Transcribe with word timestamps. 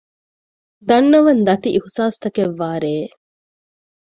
ދަންނަވަން 0.87 1.41
ދަތި 1.47 1.69
އިހުސާސްތަކެއް 1.75 2.55
ވާ 2.59 2.71
ރެއެއް 2.83 3.15